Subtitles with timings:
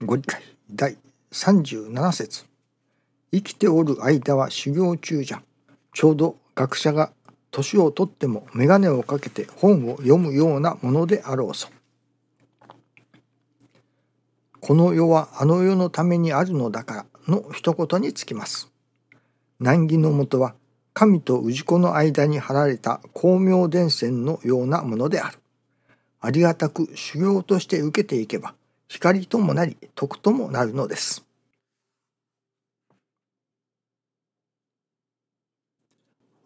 [0.00, 0.96] ご理解第
[1.32, 2.44] 37節
[3.32, 5.42] 生きておる間は修行中じゃ
[5.92, 7.10] ちょうど学者が
[7.50, 11.66] 年をとっても眼鏡をかけて本を読むようなものであろうぞ。
[14.60, 18.70] この世はあの世のためにあるのだからの一言につきます。
[19.58, 20.54] 難儀のもとは
[20.94, 25.38] 神と氏子の間に貼られた光明伝線のようなものである。
[26.20, 28.54] ありがたく修行として受けていけば
[28.88, 31.24] 光ともなり徳ともなるのです。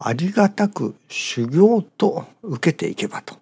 [0.04, 3.36] ありがたく修行と受けていけばと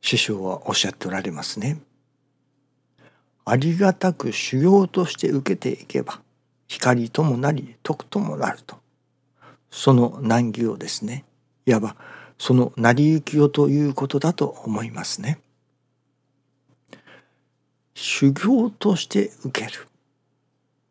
[0.00, 1.78] 師匠はおっしゃっておられますね。
[3.44, 6.20] ありがたく修行として受けていけば
[6.66, 8.76] 光ともなり徳ともなると
[9.70, 11.24] その難儀をですね
[11.64, 11.96] いわば
[12.38, 15.38] その成り行きをということだと思いますね。
[18.00, 19.88] 修行として受ける。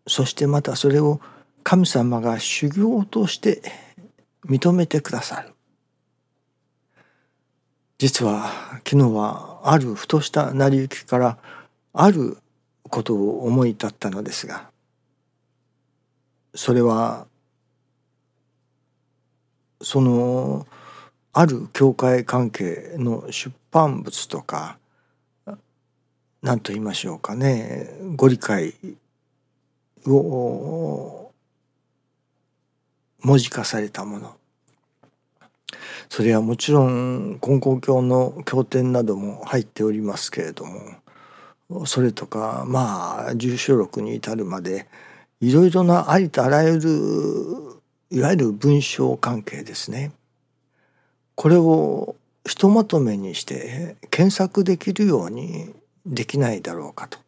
[0.08, 1.22] そしてまたそれを
[1.64, 3.62] 神様が修行として
[4.46, 5.54] 認めてくださる。
[7.98, 8.52] 実は
[8.86, 11.38] 昨日はあるふとした成り行きから
[11.94, 12.38] ある
[12.84, 14.70] ことを思い立ったのですが
[16.54, 17.26] それは
[19.82, 20.68] その
[21.34, 24.78] ある教会関係の出版物とか
[26.42, 27.90] 何と言いましょうかね。
[28.16, 28.74] ご理解
[30.06, 31.32] を
[33.22, 34.36] 文字化されたもの。
[36.10, 40.66] それはもちろん金光教の経典なども入っておりますけれど
[41.70, 44.88] もそれとかまあ住所録に至るまで
[45.42, 46.90] いろいろなありとあらゆる
[48.10, 50.12] いわゆる文章関係ですね。
[51.36, 52.16] これを
[52.48, 55.76] ひとまとめにして検索できるように
[56.08, 57.20] できないだろうかと。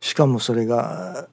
[0.00, 1.28] しかもそれが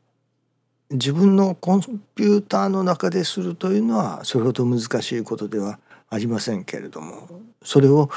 [0.92, 1.82] 自分のコン
[2.16, 7.28] ピューターの中でするというのはそれほど難しいことではありませんけれども
[7.64, 8.10] それを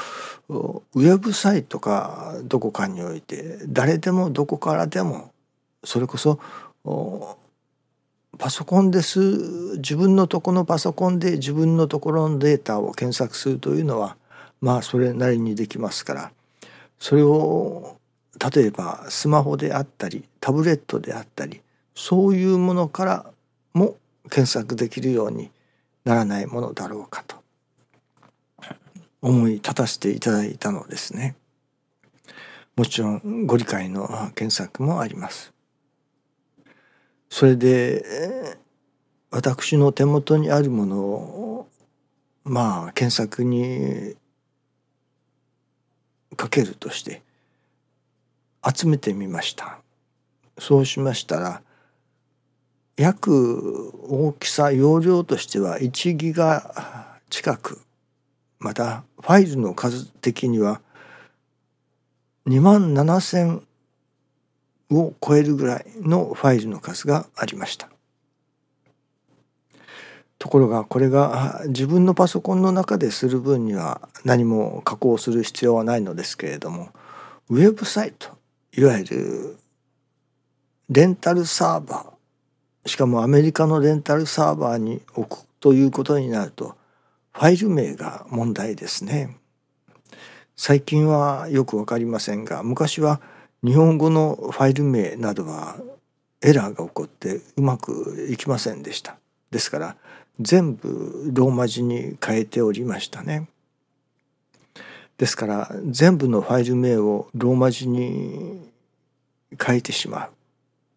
[0.49, 5.31] ウェブサイトかどこかにおいて誰でもどこからでも
[5.83, 6.39] それこそ
[8.39, 9.19] パソコンです
[9.77, 14.17] 自分のとこのパソコンで自分のところのデータを検索するというのは
[14.61, 16.31] まあそれなりにできますから
[16.99, 17.97] それを
[18.53, 21.61] 例えばスマホであったりタブレットであったり
[21.95, 23.25] そういうものから
[23.73, 23.95] も
[24.29, 25.51] 検索できるように
[26.05, 27.35] ならないものだろうかと
[29.21, 31.35] 思い立たせていただいたのですね。
[32.75, 35.53] もちろんご理解の検索もあります。
[37.29, 38.57] それで
[39.31, 41.69] 私の手元にあるものを
[42.43, 44.15] まあ検索に
[46.43, 47.21] かけるとして
[48.61, 49.77] 集めてみました。
[50.59, 51.61] そうしましたら
[52.97, 57.79] 約大きさ容量としては1ギガ近く
[58.59, 60.81] またファイルの数的には
[62.45, 63.61] 2万7,000
[64.91, 67.92] を超えるぐらいのファイルの数がありました。
[70.43, 76.89] ところがこれが自分のパソコンの中でする分には何も加工する必要はないのですけれども
[77.49, 78.27] ウェブサイト
[78.73, 79.57] いわゆる
[80.89, 86.75] レンタルサーバーしかもアメリカのレンタルサーバーに置くということになると
[87.31, 89.37] ファイル名が問題ですね。
[90.57, 93.21] 最近はよくわかりませんが昔は
[93.63, 95.77] 日本語のファイル名などは
[96.41, 99.15] エラーが起こってうまくいきませんでした。
[99.49, 99.95] ですから
[100.39, 103.47] 全部ローマ字に変えておりましたね。
[105.17, 108.71] ですから全部のファイル名をローマ字に
[109.63, 110.29] 変えてしまう。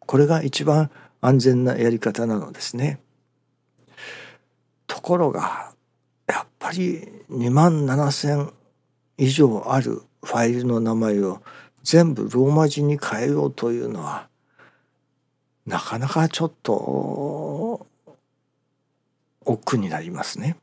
[0.00, 3.00] これが一番安全なやり方なのですね。
[4.86, 5.72] ところが
[6.26, 8.52] やっぱり2万7,000
[9.18, 11.42] 以上あるファイルの名前を
[11.82, 14.28] 全部ローマ字に変えようというのは
[15.66, 17.85] なかなかちょっと
[19.46, 20.56] 億劫になりますね。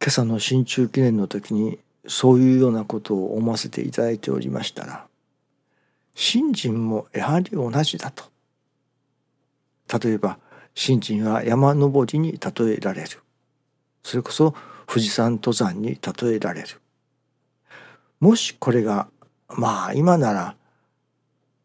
[0.00, 5.06] 今朝の新中記念の時にそういうようなことを思わせていただいておりましたら
[6.14, 8.24] 信心もやはり同じだと。
[10.02, 10.38] 例えば
[10.74, 13.22] 信心は山登りに例えられる。
[14.02, 14.54] それこそ
[14.86, 16.68] 富士山登山に例えられる。
[18.20, 19.08] もしこれが
[19.48, 20.56] まあ今なら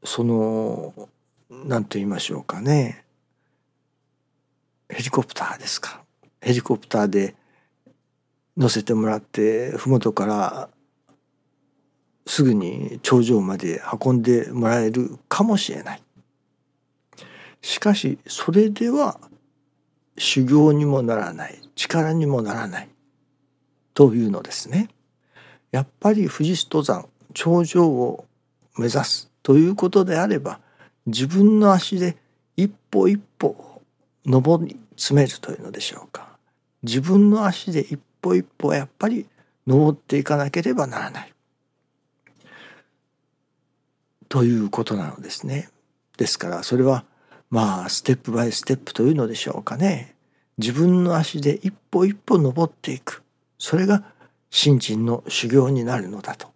[0.04, 0.94] その
[1.50, 3.04] 何と言いましょうかね
[4.90, 6.02] ヘリコプターですか？
[6.42, 7.36] ヘリコプターで
[8.58, 10.70] 乗せてもらって麓から
[12.26, 16.02] すぐに頂上まで運んでもらえるかもしれない。
[17.62, 19.20] しかしそれでは
[20.18, 22.90] 修行にもならない力にもならない
[23.94, 24.90] というのですね。
[25.72, 28.26] やっぱり富士登山頂上を
[28.78, 30.60] 目指すということであれば
[31.06, 32.18] 自分の足で
[32.58, 33.69] 一歩一歩
[34.30, 36.30] 登り詰めるというのでしょうか
[36.84, 39.26] 自分の足で一歩一歩やっぱり
[39.66, 41.34] 登っていかなければならない
[44.30, 45.70] ということなのですね。
[46.18, 47.04] ですからそれは
[47.50, 50.16] まあステップバイステップというのでしょうかね。
[50.60, 53.24] 自分の足で一歩一歩登っていく
[53.58, 54.04] それが
[54.52, 56.50] 信心の修行になるのだと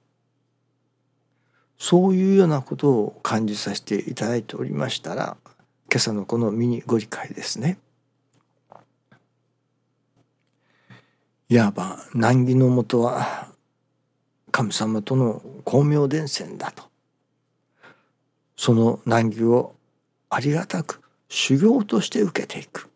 [1.78, 5.38] そういうようなことを感じさせていただいておりましたら
[5.94, 7.78] 今朝のこのミニご理解ですね。
[11.50, 13.50] いわば難儀のもとは
[14.52, 16.86] 神様との光明伝染だと
[18.58, 19.76] その難儀を
[20.32, 21.00] ありがたく
[21.30, 22.90] 修行として受けていく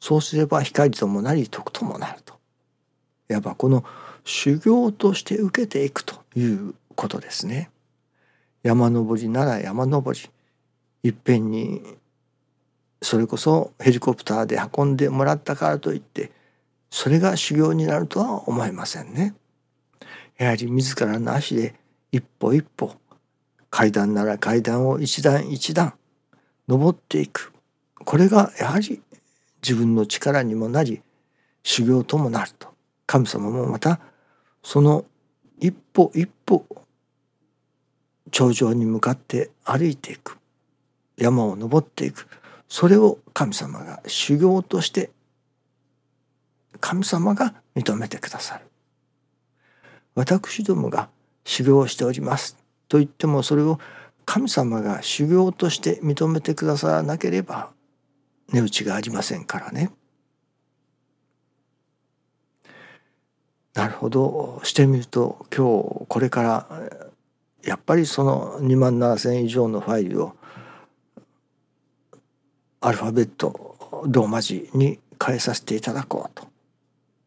[0.00, 2.34] そうすれば光ともなり徳ともなると
[3.30, 3.86] いわばこの
[4.26, 7.70] 修行として受けていくということですね。
[8.62, 10.30] 山登りなら山登り
[11.02, 11.82] いっぺんに
[13.02, 16.30] それこそヘリコプターで運んでもらったからといって
[16.90, 19.34] それが修行になるとは思えませんね。
[20.38, 21.74] やはり自らの足で
[22.12, 22.94] 一歩一歩
[23.70, 25.94] 階段なら階段を一段一段
[26.68, 27.52] 登っていく。
[28.04, 29.00] これがやはり
[29.62, 31.02] 自分の力にもなり
[31.62, 32.68] 修行ともなると。
[33.06, 34.00] 神様もまた
[34.62, 35.04] その
[35.58, 36.64] 一歩一歩
[38.30, 40.38] 頂上に向かって歩いていく。
[41.22, 42.26] 山を登っていく。
[42.68, 45.10] それを神様が修行として
[46.80, 48.64] 神様が認めてくださる。
[50.14, 51.08] 私どもが
[51.44, 52.56] 修行しております
[52.88, 53.78] と言ってもそれを
[54.24, 57.70] 神様が修行として認めてくださらなければ
[58.52, 59.90] 値打ちがありませんからね。
[63.74, 64.60] なるほど。
[64.64, 66.66] してみると今日これから
[67.62, 70.36] やっぱりその2万7,000以上のファイルを
[72.84, 76.48] アルファベットローマ字に変えさせていただこうと。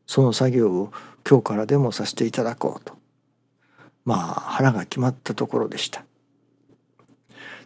[0.06, 0.92] その作業を
[1.28, 2.94] 今日からでもさせていただこうと。
[4.04, 6.04] まあ腹が決まったところでした。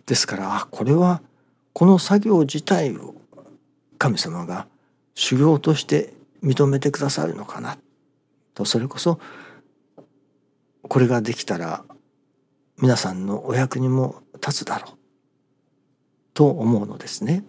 [0.05, 1.21] ですからこれは
[1.73, 3.15] この作業自体を
[3.97, 4.67] 神様が
[5.15, 6.13] 修行として
[6.43, 7.79] 認めてくださるのかな。
[8.53, 9.19] とそれこそ
[10.83, 11.83] これができたら
[12.77, 14.97] 皆さんのお役にも立つだろう。
[16.35, 17.43] と思うのですね。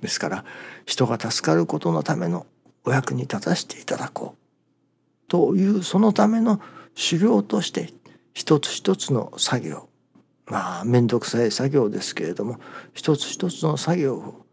[0.00, 0.44] ですから
[0.84, 2.46] 人が助かることのための
[2.84, 4.46] お役に立たせていただこう
[5.28, 6.60] というそのための
[6.94, 7.92] 修行として
[8.32, 9.88] 一つ一つの作業。
[10.46, 12.60] まあ面倒くさい作業ですけれども
[12.94, 14.46] 一つ一つの作業を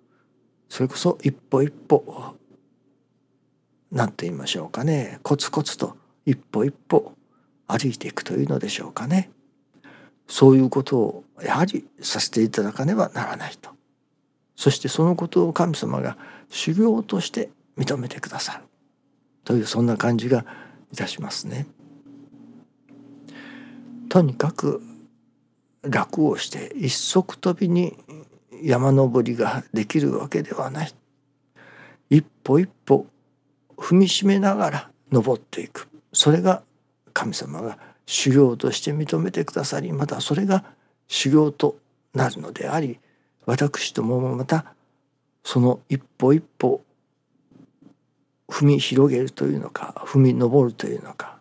[0.68, 2.36] それこそ一歩一歩
[3.92, 5.20] 何て言いましょうかね。
[5.22, 5.96] コツコツと
[6.26, 7.14] 一歩一歩
[7.68, 9.30] 歩いていくというのでしょうかね。
[10.28, 13.70] そういうことをやはりさせていただかねばならないと。
[14.64, 16.18] そしてそのことを神様が
[16.50, 18.64] 修行として認めてくださる
[19.44, 20.46] というそんな感じが
[20.94, 21.68] いたしますね。
[24.08, 24.82] とにかく
[25.82, 27.98] 楽をして一足飛びに
[28.64, 30.94] 山登りができるわけではない。
[32.10, 33.06] 一歩一歩
[33.76, 36.64] 踏みしめながら登っていくそれが
[37.12, 40.64] 神様が修行として認めてくださりまたそれが
[41.10, 41.76] 修行と
[42.14, 43.02] なるのであり
[43.46, 44.74] 私どももまた
[45.44, 46.84] その一歩一歩
[48.48, 51.40] 踏み広げるというのか踏み登るというのか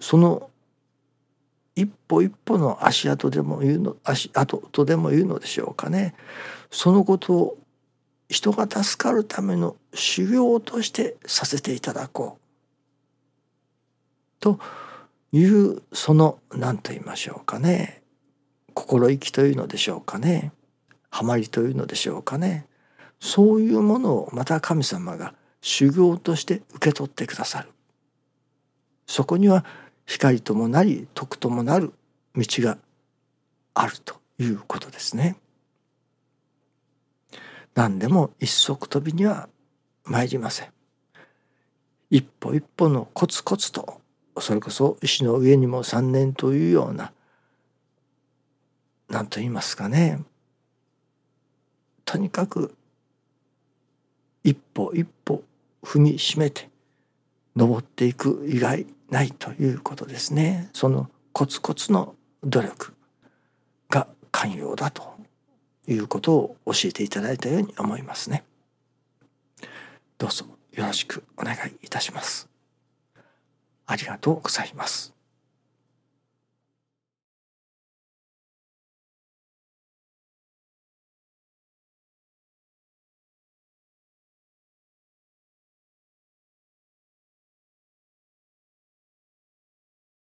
[0.00, 0.50] その
[1.76, 6.14] 一歩一歩の足跡でも言うの足跡とでも言うのでしょうかね。
[6.70, 7.58] そのことを
[8.28, 12.42] 人が助かるための修行としてさせていただこう。
[14.40, 14.58] と
[15.32, 18.02] いうその何と言いましょうかね。
[18.72, 20.52] 心意気というのでしょうかね。
[21.16, 22.66] ハマりというのでしょうかね
[23.20, 25.32] そういうものをまた神様が
[25.62, 27.70] 修行として受け取ってくださる
[29.06, 29.64] そこには
[30.04, 31.94] 光ともなり徳ともなる
[32.34, 32.76] 道が
[33.72, 35.36] あるということですね。
[37.74, 39.48] 何でも一足飛びには
[40.04, 40.68] 参りません。
[42.10, 44.00] 一歩一歩のコツコツと
[44.38, 47.12] それこそ石の上にも三年というような
[49.08, 50.20] 何と言いますかね
[52.06, 52.74] とにかく
[54.42, 55.42] 一歩一歩
[55.82, 56.70] 踏みしめて
[57.54, 60.70] 登っていく以外ないということですね。
[60.72, 62.94] そのコツコツの努力
[63.90, 65.16] が寛容だと
[65.88, 68.44] いうことを教えていただいたように思いますね。
[70.16, 72.48] どうぞよろしくお願いいたします。
[73.86, 75.15] ありがとうございます。